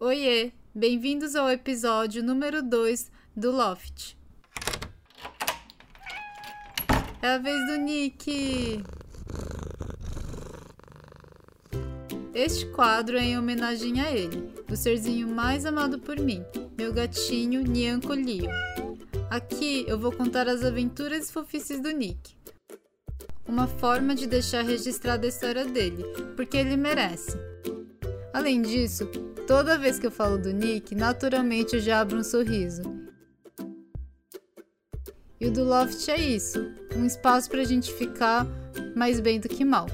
Oiê, 0.00 0.52
bem-vindos 0.72 1.34
ao 1.34 1.50
episódio 1.50 2.22
número 2.22 2.62
2 2.62 3.10
do 3.36 3.50
Loft. 3.50 4.16
É 7.20 7.34
a 7.34 7.38
vez 7.38 7.66
do 7.66 7.78
Nick! 7.78 8.80
Este 12.32 12.66
quadro 12.66 13.18
é 13.18 13.24
em 13.24 13.38
homenagem 13.40 14.00
a 14.00 14.12
ele, 14.12 14.54
o 14.70 14.76
serzinho 14.76 15.26
mais 15.26 15.66
amado 15.66 15.98
por 15.98 16.20
mim, 16.20 16.44
meu 16.78 16.92
gatinho 16.92 17.62
Nyanko 17.62 18.12
Leo. 18.12 18.52
Aqui 19.28 19.84
eu 19.88 19.98
vou 19.98 20.12
contar 20.12 20.46
as 20.46 20.62
aventuras 20.62 21.28
fofices 21.28 21.82
do 21.82 21.90
Nick. 21.90 22.36
Uma 23.48 23.66
forma 23.66 24.14
de 24.14 24.28
deixar 24.28 24.62
registrada 24.62 25.26
a 25.26 25.28
história 25.28 25.64
dele, 25.64 26.04
porque 26.36 26.56
ele 26.56 26.76
merece. 26.76 27.36
Além 28.32 28.62
disso, 28.62 29.10
toda 29.48 29.78
vez 29.78 29.98
que 29.98 30.06
eu 30.06 30.10
falo 30.10 30.36
do 30.36 30.52
Nick, 30.52 30.94
naturalmente 30.94 31.74
eu 31.74 31.80
já 31.80 32.00
abro 32.00 32.18
um 32.18 32.22
sorriso. 32.22 32.82
E 35.40 35.46
o 35.46 35.50
do 35.50 35.64
Loft 35.64 36.06
é 36.10 36.20
isso, 36.20 36.58
um 36.94 37.06
espaço 37.06 37.48
para 37.48 37.62
a 37.62 37.64
gente 37.64 37.90
ficar 37.90 38.46
mais 38.94 39.20
bem 39.20 39.40
do 39.40 39.48
que 39.48 39.64
mal. 39.64 39.86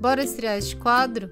Bora 0.00 0.24
estrear 0.24 0.56
este 0.56 0.74
quadro? 0.76 1.30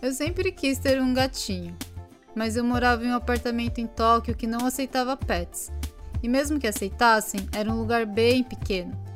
Eu 0.00 0.12
sempre 0.12 0.50
quis 0.50 0.78
ter 0.78 0.98
um 0.98 1.12
gatinho, 1.12 1.76
mas 2.34 2.56
eu 2.56 2.64
morava 2.64 3.04
em 3.04 3.10
um 3.10 3.16
apartamento 3.16 3.80
em 3.80 3.86
Tóquio 3.86 4.34
que 4.34 4.46
não 4.46 4.64
aceitava 4.64 5.14
pets. 5.14 5.70
E 6.22 6.28
mesmo 6.28 6.58
que 6.58 6.66
aceitassem, 6.66 7.46
era 7.52 7.70
um 7.70 7.78
lugar 7.78 8.06
bem 8.06 8.42
pequeno. 8.42 9.07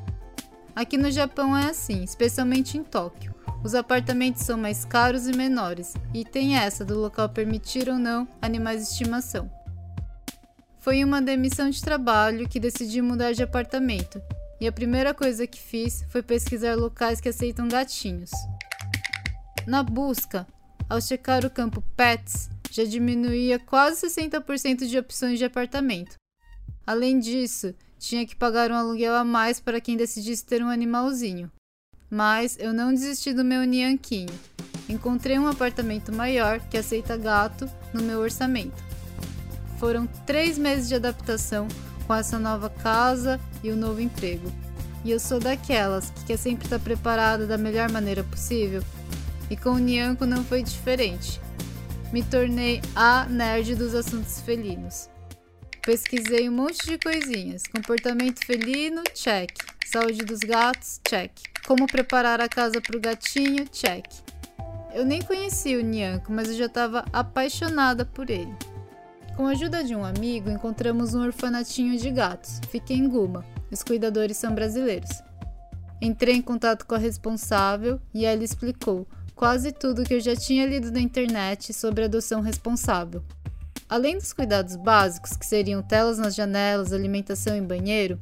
Aqui 0.75 0.97
no 0.97 1.11
Japão 1.11 1.55
é 1.55 1.69
assim, 1.69 2.03
especialmente 2.03 2.79
em 2.79 2.83
Tóquio. 2.83 3.35
Os 3.63 3.75
apartamentos 3.75 4.43
são 4.43 4.57
mais 4.57 4.85
caros 4.87 5.29
e 5.29 5.37
menores, 5.37 5.95
e 6.15 6.25
tem 6.25 6.57
essa 6.57 6.83
do 6.85 6.99
local 6.99 7.29
permitir 7.29 7.91
ou 7.91 7.99
não 7.99 8.27
animais 8.41 8.81
de 8.81 8.93
estimação. 8.93 9.51
Foi 10.79 11.05
uma 11.05 11.21
demissão 11.21 11.69
de 11.69 11.81
trabalho 11.81 12.49
que 12.49 12.59
decidi 12.59 13.03
mudar 13.03 13.33
de 13.33 13.43
apartamento, 13.43 14.21
e 14.59 14.67
a 14.67 14.73
primeira 14.73 15.13
coisa 15.13 15.47
que 15.47 15.61
fiz 15.61 16.05
foi 16.09 16.23
pesquisar 16.23 16.75
locais 16.75 17.21
que 17.21 17.29
aceitam 17.29 17.69
gatinhos. 17.69 18.31
Na 19.67 19.83
busca, 19.83 20.47
ao 20.89 21.01
checar 21.01 21.45
o 21.45 21.51
campo 21.51 21.83
Pets, 21.95 22.49
já 22.71 22.85
diminuía 22.85 23.59
quase 23.59 24.07
60% 24.07 24.87
de 24.87 24.99
opções 24.99 25.39
de 25.39 25.45
apartamento. 25.45 26.17
Além 26.87 27.21
disso, 27.21 27.75
tinha 28.03 28.27
que 28.27 28.35
pagar 28.35 28.73
um 28.73 28.75
aluguel 28.75 29.15
a 29.15 29.25
mais 29.25 29.61
para 29.61 29.81
quem 29.81 29.97
decidisse 29.97 30.45
ter 30.45 30.61
um 30.61 30.69
animalzinho. 30.69 31.51
Mas 32.11 32.59
eu 32.59 32.73
não 32.73 32.93
desisti 32.93 33.33
do 33.33 33.45
meu 33.45 33.63
Nianquinho. 33.63 34.35
Encontrei 34.89 35.39
um 35.39 35.47
apartamento 35.47 36.13
maior 36.13 36.59
que 36.59 36.77
aceita 36.77 37.17
gato 37.17 37.71
no 37.95 38.03
meu 38.03 38.19
orçamento. 38.19 38.83
Foram 39.79 40.07
três 40.27 40.59
meses 40.59 40.89
de 40.89 40.97
adaptação 40.97 41.69
com 42.05 42.15
essa 42.15 42.41
nova 42.41 42.69
casa 42.69 43.41
e 43.63 43.71
o 43.71 43.77
novo 43.77 44.01
emprego. 44.01 44.53
E 45.05 45.11
eu 45.13 45.21
sou 45.21 45.39
daquelas 45.39 46.11
que 46.11 46.25
quer 46.25 46.37
sempre 46.37 46.65
estar 46.65 46.81
preparada 46.81 47.47
da 47.47 47.57
melhor 47.57 47.91
maneira 47.91 48.25
possível. 48.25 48.83
E 49.49 49.57
com 49.57 49.71
o 49.71 49.79
Nianco 49.79 50.27
não 50.27 50.45
foi 50.45 50.63
diferente. 50.65 51.41
Me 52.13 52.23
tornei 52.23 52.83
a 52.97 53.27
nerd 53.27 53.77
dos 53.77 53.95
assuntos 53.95 54.41
felinos. 54.41 55.12
Pesquisei 55.83 56.49
um 56.49 56.53
monte 56.53 56.87
de 56.87 56.97
coisinhas. 56.97 57.65
Comportamento 57.65 58.47
felino, 58.47 59.03
check. 59.15 59.51
Saúde 59.85 60.25
dos 60.25 60.39
gatos, 60.39 61.01
check. 61.09 61.33
Como 61.67 61.89
preparar 61.89 62.41
a 62.41 62.49
casa 62.49 62.81
para 62.81 62.97
o 62.97 63.01
gatinho, 63.01 63.67
check. 63.69 64.07
Eu 64.95 65.05
nem 65.05 65.21
conhecia 65.21 65.77
o 65.77 65.83
Nyanko, 65.83 66.33
mas 66.33 66.49
eu 66.51 66.55
já 66.55 66.67
estava 66.67 67.05
apaixonada 67.13 68.05
por 68.05 68.31
ele. 68.31 68.55
Com 69.37 69.49
a 69.49 69.51
ajuda 69.51 69.83
de 69.83 69.97
um 69.97 70.05
amigo, 70.05 70.49
encontramos 70.49 71.15
um 71.15 71.25
orfanatinho 71.25 71.99
de 71.99 72.13
gatos. 72.13 72.61
Fiquei 72.71 72.97
em 72.97 73.09
Guma. 73.09 73.45
Os 73.69 73.83
cuidadores 73.83 74.37
são 74.37 74.55
brasileiros. 74.55 75.11
Entrei 76.01 76.37
em 76.37 76.43
contato 76.43 76.87
com 76.87 76.95
a 76.95 76.99
responsável 76.99 78.01
e 78.15 78.25
ela 78.25 78.45
explicou 78.45 79.05
quase 79.35 79.73
tudo 79.73 80.05
que 80.05 80.15
eu 80.15 80.21
já 80.21 80.37
tinha 80.37 80.65
lido 80.65 80.93
na 80.93 81.01
internet 81.01 81.73
sobre 81.73 82.05
adoção 82.05 82.41
responsável. 82.41 83.25
Além 83.93 84.17
dos 84.17 84.33
cuidados 84.33 84.75
básicos, 84.75 85.37
que 85.37 85.45
seriam 85.45 85.83
telas 85.83 86.17
nas 86.17 86.35
janelas, 86.35 86.95
alimentação 86.95 87.55
e 87.55 87.61
banheiro, 87.61 88.19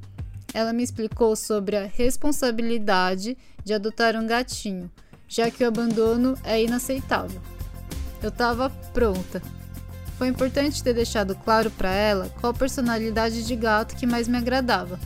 ela 0.52 0.72
me 0.72 0.82
explicou 0.82 1.36
sobre 1.36 1.76
a 1.76 1.86
responsabilidade 1.86 3.38
de 3.62 3.72
adotar 3.72 4.16
um 4.16 4.26
gatinho, 4.26 4.90
já 5.28 5.48
que 5.48 5.62
o 5.62 5.68
abandono 5.68 6.36
é 6.42 6.60
inaceitável. 6.60 7.40
Eu 8.20 8.30
estava 8.30 8.68
pronta. 8.92 9.40
Foi 10.18 10.26
importante 10.26 10.82
ter 10.82 10.92
deixado 10.92 11.36
claro 11.36 11.70
para 11.70 11.92
ela 11.94 12.28
qual 12.40 12.52
personalidade 12.52 13.46
de 13.46 13.54
gato 13.54 13.94
que 13.94 14.08
mais 14.08 14.26
me 14.26 14.38
agradava. 14.38 14.98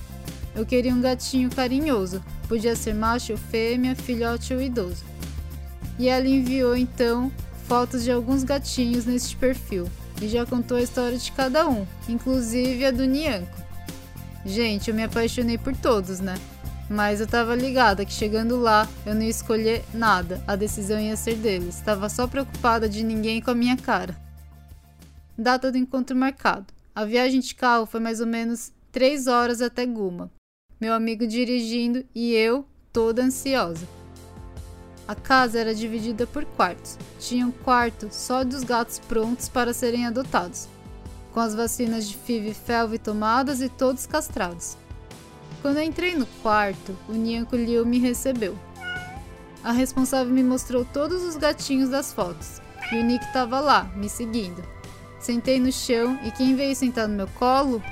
Eu 0.57 0.65
queria 0.65 0.95
um 0.95 1.01
gatinho 1.03 1.51
carinhoso, 1.51 2.25
podia 2.49 2.75
ser 2.75 2.95
macho 2.95 3.33
ou 3.33 3.39
fêmea, 3.39 3.95
filhote 3.95 4.55
ou 4.55 4.63
idoso. 4.63 5.05
E 5.99 6.09
ela 6.09 6.27
enviou 6.27 6.75
então 6.75 7.31
fotos 7.69 8.03
de 8.03 8.11
alguns 8.11 8.43
gatinhos 8.43 9.05
neste 9.05 9.37
perfil 9.37 9.91
e 10.21 10.29
já 10.29 10.47
contou 10.47 10.77
a 10.77 10.83
história 10.83 11.19
de 11.19 11.31
cada 11.33 11.69
um, 11.69 11.87
inclusive 12.09 12.85
a 12.85 12.91
do 12.91 13.05
Nianco. 13.05 13.63
Gente, 14.45 14.91
eu 14.91 14.95
me 14.95 15.03
apaixonei 15.03 15.57
por 15.57 15.75
todos, 15.77 16.21
né? 16.21 16.35
Mas 16.89 17.21
eu 17.21 17.27
tava 17.27 17.55
ligada 17.55 18.05
que 18.05 18.13
chegando 18.13 18.59
lá 18.59 18.87
eu 19.07 19.15
não 19.15 19.23
ia 19.23 19.31
escolher 19.31 19.83
nada, 19.93 20.43
a 20.47 20.55
decisão 20.55 21.01
ia 21.01 21.17
ser 21.17 21.37
deles. 21.37 21.77
Estava 21.77 22.09
só 22.09 22.27
preocupada 22.27 22.89
de 22.89 23.03
ninguém 23.03 23.41
com 23.41 23.51
a 23.51 23.55
minha 23.55 23.77
cara. 23.77 24.15
Data 25.37 25.73
do 25.73 25.79
encontro 25.79 26.15
marcado. 26.15 26.67
A 26.95 27.05
viagem 27.05 27.41
de 27.41 27.55
carro 27.55 27.87
foi 27.87 28.01
mais 28.01 28.21
ou 28.21 28.27
menos 28.27 28.71
3 28.93 29.27
horas 29.27 29.61
até 29.61 29.85
Guma. 29.85 30.31
Meu 30.81 30.93
amigo 30.93 31.27
dirigindo 31.27 32.05
e 32.15 32.33
eu 32.35 32.67
toda 32.93 33.25
ansiosa. 33.25 33.89
A 35.07 35.15
casa 35.15 35.59
era 35.59 35.75
dividida 35.75 36.27
por 36.27 36.45
quartos. 36.45 36.97
Tinha 37.21 37.47
um 37.47 37.51
quarto 37.51 38.09
só 38.11 38.43
dos 38.43 38.65
gatos 38.65 38.99
prontos 38.99 39.49
para 39.49 39.75
serem 39.75 40.07
adotados, 40.07 40.67
com 41.33 41.41
as 41.41 41.55
vacinas 41.55 42.09
de 42.09 42.17
FIV 42.17 42.51
e 42.51 42.55
FeLV 42.55 42.99
tomadas 42.99 43.61
e 43.61 43.69
todos 43.69 44.07
castrados. 44.07 44.79
Quando 45.61 45.81
entrei 45.81 46.15
no 46.15 46.27
quarto, 46.43 46.97
o 47.09 47.13
Nyanko 47.13 47.57
Liu 47.57 47.85
me 47.85 47.99
recebeu. 47.99 48.59
A 49.63 49.73
responsável 49.73 50.33
me 50.33 50.43
mostrou 50.43 50.85
todos 50.85 51.23
os 51.23 51.37
gatinhos 51.37 51.91
das 51.91 52.13
fotos 52.13 52.61
e 52.93 52.97
o 52.97 53.03
Nick 53.03 53.25
estava 53.25 53.61
lá, 53.61 53.85
me 53.97 54.09
seguindo. 54.09 54.63
Sentei 55.19 55.59
no 55.59 55.73
chão 55.73 56.19
e 56.23 56.31
quem 56.31 56.55
veio 56.55 56.77
sentar 56.77 57.09
no 57.09 57.15
meu 57.15 57.29
colo? 57.29 57.83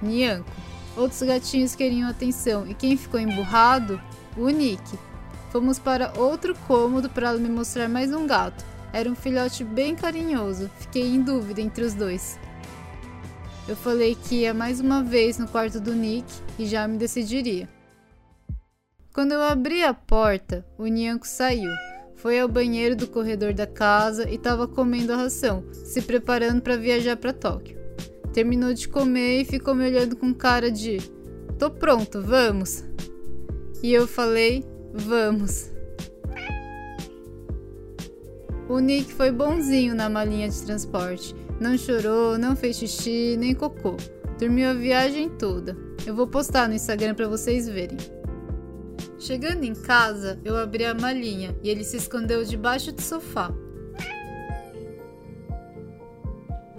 Nyanko. 0.00 0.50
Outros 0.96 1.22
gatinhos 1.22 1.74
queriam 1.74 2.08
atenção 2.08 2.66
e 2.66 2.74
quem 2.74 2.96
ficou 2.96 3.18
emburrado? 3.18 4.00
O 4.36 4.48
Nick. 4.48 4.98
Fomos 5.52 5.78
para 5.78 6.18
outro 6.18 6.54
cômodo 6.66 7.10
para 7.10 7.28
ela 7.28 7.38
me 7.38 7.50
mostrar 7.50 7.86
mais 7.86 8.10
um 8.10 8.26
gato. 8.26 8.64
Era 8.90 9.10
um 9.10 9.14
filhote 9.14 9.62
bem 9.62 9.94
carinhoso. 9.94 10.70
Fiquei 10.78 11.06
em 11.06 11.20
dúvida 11.20 11.60
entre 11.60 11.84
os 11.84 11.92
dois. 11.92 12.38
Eu 13.68 13.76
falei 13.76 14.14
que 14.14 14.36
ia 14.36 14.54
mais 14.54 14.80
uma 14.80 15.02
vez 15.02 15.36
no 15.36 15.46
quarto 15.46 15.78
do 15.78 15.94
Nick 15.94 16.24
e 16.58 16.64
já 16.64 16.88
me 16.88 16.96
decidiria. 16.96 17.68
Quando 19.12 19.32
eu 19.32 19.42
abri 19.42 19.84
a 19.84 19.92
porta, 19.92 20.64
o 20.78 20.86
Nyanko 20.86 21.28
saiu. 21.28 21.70
Foi 22.16 22.40
ao 22.40 22.48
banheiro 22.48 22.96
do 22.96 23.06
corredor 23.06 23.52
da 23.52 23.66
casa 23.66 24.30
e 24.30 24.36
estava 24.36 24.66
comendo 24.66 25.12
a 25.12 25.16
ração, 25.16 25.62
se 25.70 26.00
preparando 26.00 26.62
para 26.62 26.78
viajar 26.78 27.18
para 27.18 27.30
Tóquio. 27.30 27.76
Terminou 28.32 28.72
de 28.72 28.88
comer 28.88 29.42
e 29.42 29.44
ficou 29.44 29.74
me 29.74 29.84
olhando 29.84 30.16
com 30.16 30.32
cara 30.32 30.70
de: 30.70 30.96
Tô 31.58 31.70
pronto, 31.70 32.22
vamos! 32.22 32.82
E 33.82 33.92
eu 33.92 34.08
falei: 34.08 34.71
Vamos. 34.92 35.72
O 38.68 38.78
Nick 38.78 39.12
foi 39.12 39.30
bonzinho 39.30 39.94
na 39.94 40.08
malinha 40.08 40.48
de 40.48 40.62
transporte. 40.62 41.34
Não 41.60 41.76
chorou, 41.76 42.38
não 42.38 42.54
fez 42.54 42.76
xixi, 42.76 43.36
nem 43.38 43.54
cocô. 43.54 43.96
Dormiu 44.38 44.70
a 44.70 44.74
viagem 44.74 45.28
toda. 45.28 45.76
Eu 46.06 46.14
vou 46.14 46.26
postar 46.26 46.68
no 46.68 46.74
Instagram 46.74 47.14
para 47.14 47.28
vocês 47.28 47.68
verem. 47.68 47.98
Chegando 49.18 49.64
em 49.64 49.74
casa, 49.74 50.40
eu 50.44 50.56
abri 50.56 50.84
a 50.84 50.94
malinha 50.94 51.56
e 51.62 51.70
ele 51.70 51.84
se 51.84 51.96
escondeu 51.96 52.44
debaixo 52.44 52.92
do 52.92 53.00
sofá. 53.00 53.52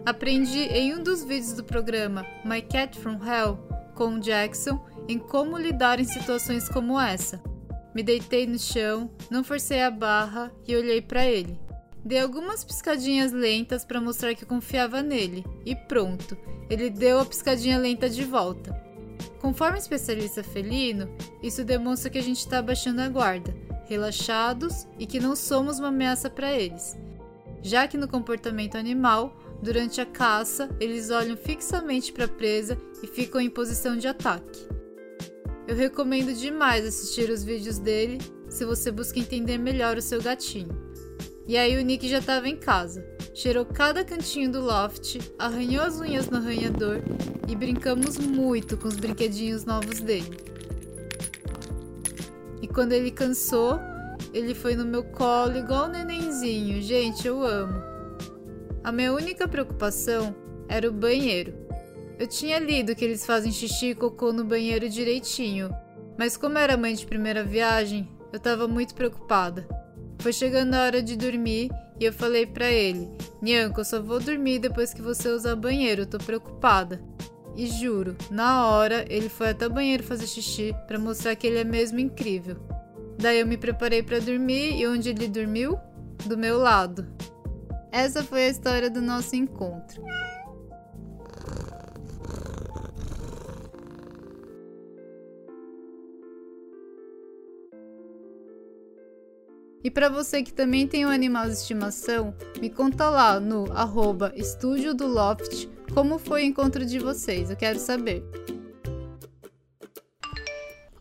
Aprendi 0.06 0.60
em 0.60 0.94
um 0.94 1.02
dos 1.02 1.24
vídeos 1.24 1.54
do 1.54 1.64
programa 1.64 2.26
My 2.44 2.62
Cat 2.62 3.00
from 3.00 3.18
Hell 3.24 3.58
com 3.96 4.20
Jackson 4.20 4.84
em 5.08 5.18
como 5.18 5.58
lidar 5.58 6.00
em 6.00 6.04
situações 6.04 6.68
como 6.68 7.00
essa. 7.00 7.42
Me 7.94 8.02
deitei 8.02 8.48
no 8.48 8.58
chão, 8.58 9.10
não 9.30 9.44
forcei 9.44 9.82
a 9.82 9.92
barra 9.92 10.52
e 10.68 10.76
olhei 10.76 11.02
para 11.02 11.26
ele. 11.26 11.60
Dei 12.04 12.20
algumas 12.20 12.64
piscadinhas 12.64 13.32
lentas 13.32 13.86
para 13.86 14.02
mostrar 14.02 14.36
que 14.36 14.46
confiava 14.46 15.02
nele, 15.02 15.46
e 15.66 15.76
pronto, 15.76 16.38
ele 16.70 16.90
deu 16.90 17.20
a 17.20 17.26
piscadinha 17.26 17.78
lenta 17.78 18.10
de 18.10 18.24
volta. 18.24 18.76
Conforme 19.40 19.78
especialista 19.78 20.44
felino, 20.44 21.10
isso 21.42 21.64
demonstra 21.64 22.10
que 22.10 22.18
a 22.18 22.24
gente 22.24 22.40
está 22.40 22.60
abaixando 22.60 23.02
a 23.02 23.08
guarda, 23.08 23.56
relaxados 23.86 24.88
e 24.98 25.06
que 25.06 25.20
não 25.20 25.36
somos 25.36 25.80
uma 25.80 25.90
ameaça 25.90 26.30
para 26.30 26.52
eles. 26.52 26.98
Já 27.62 27.88
que 27.88 27.98
no 27.98 28.08
comportamento 28.08 28.76
animal, 28.76 29.38
durante 29.62 30.02
a 30.02 30.06
caça, 30.06 30.70
eles 30.80 31.10
olham 31.10 31.38
fixamente 31.38 32.12
para 32.12 32.26
a 32.26 32.30
presa 32.30 32.78
e 33.02 33.08
ficam 33.08 33.40
em 33.40 33.50
posição 33.50 33.96
de 33.96 34.08
ataque. 34.08 34.68
Eu 35.66 35.76
recomendo 35.76 36.34
demais 36.34 36.86
assistir 36.86 37.30
os 37.30 37.44
vídeos 37.44 37.80
dele 37.80 38.20
se 38.50 38.66
você 38.66 38.92
busca 38.92 39.18
entender 39.18 39.58
melhor 39.58 39.98
o 39.98 40.02
seu 40.02 40.22
gatinho. 40.22 40.70
E 41.48 41.58
aí 41.58 41.78
o 41.78 41.82
Nick 41.82 42.08
já 42.08 42.20
estava 42.20 42.48
em 42.48 42.56
casa, 42.56 43.06
cheirou 43.34 43.66
cada 43.66 44.04
cantinho 44.04 44.52
do 44.52 44.62
loft, 44.62 45.20
arranhou 45.40 45.84
as 45.86 46.00
unhas 46.00 46.30
no 46.30 46.38
arranhador 46.38 47.02
e 47.48 47.56
brincamos 47.56 48.18
muito 48.18 48.78
com 48.78 48.88
os 48.88 48.96
brinquedinhos 48.96 49.66
novos 49.66 50.00
dele. 50.00 50.38
E 52.62 52.68
quando 52.68 52.92
ele 52.92 53.12
cansou, 53.12 53.80
ele 54.34 54.54
foi 54.54 54.76
no 54.76 54.86
meu 54.86 55.04
colo 55.04 55.58
igual 55.58 55.88
um 55.88 55.92
nenenzinho. 55.92 56.82
Gente, 56.82 57.28
eu 57.28 57.42
amo. 57.42 57.82
A 58.84 58.92
minha 58.92 59.14
única 59.14 59.48
preocupação 59.48 60.36
era 60.68 60.90
o 60.90 60.94
banheiro. 60.94 61.54
Eu 62.20 62.28
tinha 62.28 62.60
lido 62.60 62.96
que 62.96 63.04
eles 63.04 63.26
fazem 63.26 63.52
xixi 63.52 63.88
e 63.88 63.96
cocô 63.96 64.32
no 64.32 64.46
banheiro 64.46 64.88
direitinho, 64.88 65.74
mas 66.18 66.38
como 66.38 66.58
era 66.58 66.78
mãe 66.78 66.94
de 66.94 67.06
primeira 67.06 67.44
viagem, 67.44 68.08
eu 68.32 68.38
estava 68.38 68.68
muito 68.68 68.94
preocupada. 68.94 69.68
Foi 70.20 70.32
chegando 70.32 70.74
a 70.76 70.84
hora 70.84 71.02
de 71.02 71.16
dormir 71.16 71.70
e 72.00 72.06
eu 72.06 72.14
falei 72.14 72.46
para 72.46 72.72
ele: 72.72 73.10
Nyanko, 73.42 73.82
eu 73.82 73.86
só 73.86 74.02
vou 74.02 74.20
dormir 74.20 74.60
depois 74.60 74.94
que 74.94 75.02
você 75.02 75.30
usar 75.30 75.56
banheiro, 75.56 76.06
tô 76.06 76.18
preocupada. 76.18 77.02
E 77.56 77.68
juro, 77.68 78.16
na 78.32 78.68
hora 78.68 79.06
ele 79.10 79.30
foi 79.30 79.50
até 79.50 79.68
o 79.68 79.70
banheiro 79.70 80.04
fazer 80.04 80.26
xixi 80.26 80.74
para 80.88 80.98
mostrar 80.98 81.36
que 81.36 81.46
ele 81.46 81.60
é 81.60 81.64
mesmo 81.64 82.00
incrível. 82.00 82.58
Daí 83.18 83.40
eu 83.40 83.48
me 83.48 83.58
preparei 83.58 84.02
para 84.02 84.20
dormir 84.20 84.80
e 84.80 84.88
onde 84.88 85.10
ele 85.10 85.28
dormiu? 85.28 85.78
Do 86.26 86.38
meu 86.38 86.58
lado. 86.58 87.08
Essa 87.92 88.24
foi 88.24 88.46
a 88.46 88.50
história 88.50 88.90
do 88.90 89.02
nosso 89.02 89.36
encontro. 89.36 90.02
E 99.84 99.92
para 99.92 100.08
você 100.08 100.42
que 100.42 100.54
também 100.54 100.88
tem 100.88 101.06
um 101.06 101.10
animal 101.10 101.46
de 101.46 101.54
estimação, 101.54 102.34
me 102.60 102.70
conta 102.70 103.10
lá 103.10 103.40
no 103.40 103.72
arroba 103.74 104.32
estúdio 104.36 104.94
do 104.94 105.08
Loft 105.08 105.68
como 105.94 106.18
foi 106.18 106.42
o 106.42 106.46
encontro 106.46 106.84
de 106.84 106.98
vocês, 106.98 107.52
eu 107.52 107.56
quero 107.56 107.78
saber. 107.78 108.24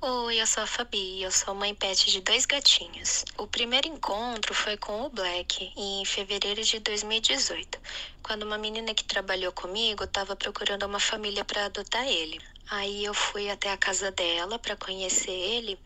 Oi, 0.02 0.38
eu 0.38 0.46
sou 0.46 0.64
a 0.64 0.66
Fabi, 0.66 1.22
eu 1.22 1.30
sou 1.30 1.54
mãe 1.54 1.74
pet 1.74 2.10
de 2.10 2.20
dois 2.20 2.44
gatinhos. 2.44 3.24
O 3.38 3.46
primeiro 3.46 3.88
encontro 3.88 4.52
foi 4.52 4.76
com 4.76 5.02
o 5.02 5.08
Black 5.08 5.72
em 5.74 6.04
fevereiro 6.04 6.62
de 6.62 6.78
2018, 6.80 7.78
quando 8.22 8.42
uma 8.42 8.58
menina 8.58 8.92
que 8.92 9.04
trabalhou 9.04 9.52
comigo 9.52 10.04
estava 10.04 10.36
procurando 10.36 10.84
uma 10.84 11.00
família 11.00 11.42
para 11.42 11.64
adotar 11.64 12.06
ele. 12.06 12.38
Aí 12.70 13.02
eu 13.02 13.14
fui 13.14 13.48
até 13.48 13.72
a 13.72 13.76
casa 13.78 14.10
dela 14.10 14.58
para 14.58 14.76
conhecer 14.76 15.30
ele 15.30 15.78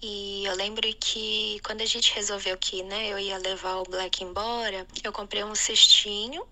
e 0.00 0.44
eu 0.44 0.54
lembro 0.54 0.88
que 0.94 1.60
quando 1.64 1.80
a 1.80 1.86
gente 1.86 2.14
resolveu 2.14 2.56
que 2.56 2.82
né, 2.84 3.08
eu 3.08 3.18
ia 3.18 3.36
levar 3.38 3.76
o 3.76 3.82
Black 3.84 4.22
embora, 4.22 4.86
eu 5.02 5.12
comprei 5.12 5.42
um 5.42 5.54
cestinho 5.54 6.46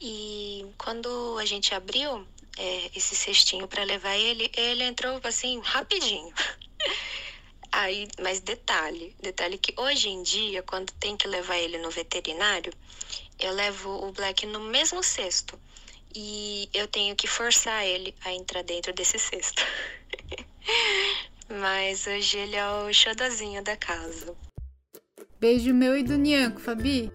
e 0.00 0.64
quando 0.78 1.36
a 1.38 1.44
gente 1.44 1.74
abriu 1.74 2.26
é, 2.56 2.90
esse 2.94 3.16
cestinho 3.16 3.66
para 3.66 3.82
levar 3.82 4.16
ele, 4.16 4.50
ele 4.56 4.84
entrou 4.84 5.20
assim 5.24 5.60
rapidinho. 5.60 6.32
Aí, 7.72 8.06
mas 8.20 8.38
detalhe, 8.38 9.16
detalhe 9.20 9.58
que 9.58 9.74
hoje 9.76 10.08
em 10.08 10.22
dia, 10.22 10.62
quando 10.62 10.92
tem 10.92 11.16
que 11.16 11.26
levar 11.26 11.56
ele 11.56 11.78
no 11.78 11.90
veterinário, 11.90 12.72
eu 13.40 13.52
levo 13.52 14.06
o 14.06 14.12
Black 14.12 14.46
no 14.46 14.60
mesmo 14.60 15.02
cesto 15.02 15.60
e 16.14 16.68
eu 16.72 16.86
tenho 16.86 17.16
que 17.16 17.26
forçar 17.26 17.84
ele 17.84 18.14
a 18.24 18.32
entrar 18.32 18.62
dentro 18.62 18.92
desse 18.92 19.18
cesto. 19.18 19.60
Mas 21.48 22.06
hoje 22.06 22.38
ele 22.38 22.56
é 22.56 22.66
o 22.66 22.92
xodozinho 22.92 23.62
da 23.62 23.76
casa. 23.76 24.34
Beijo 25.38 25.74
meu 25.74 25.96
e 25.96 26.02
do 26.02 26.16
Nianco, 26.16 26.60
Fabi. 26.60 27.10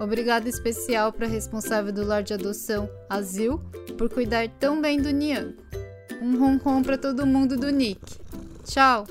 Obrigado 0.00 0.48
especial 0.48 1.12
para 1.12 1.26
a 1.26 1.30
responsável 1.30 1.92
do 1.92 2.04
lar 2.04 2.22
de 2.22 2.34
adoção, 2.34 2.90
Azil, 3.08 3.58
por 3.96 4.08
cuidar 4.08 4.48
tão 4.58 4.80
bem 4.80 5.00
do 5.00 5.10
Nianco. 5.10 5.62
Um 6.20 6.38
ronron 6.38 6.82
para 6.82 6.98
todo 6.98 7.26
mundo 7.26 7.56
do 7.56 7.70
Nick. 7.70 8.00
Tchau! 8.64 9.06